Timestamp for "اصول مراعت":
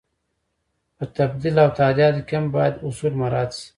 2.87-3.51